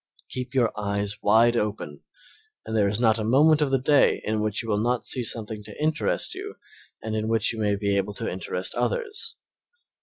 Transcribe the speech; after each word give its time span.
Keep 0.29 0.55
your 0.55 0.71
eyes 0.75 1.21
wide 1.21 1.55
open 1.55 2.01
and 2.65 2.75
there 2.75 2.87
is 2.87 2.99
not 2.99 3.19
a 3.19 3.23
moment 3.23 3.61
of 3.61 3.69
the 3.69 3.77
day 3.77 4.19
in 4.25 4.41
which 4.41 4.63
you 4.63 4.67
will 4.67 4.81
not 4.81 5.05
see 5.05 5.23
something 5.23 5.63
to 5.63 5.79
interest 5.79 6.33
you 6.33 6.55
and 7.03 7.15
in 7.15 7.27
which 7.27 7.53
you 7.53 7.59
may 7.59 7.75
be 7.75 7.95
able 7.97 8.15
to 8.15 8.27
interest 8.27 8.73
others. 8.73 9.35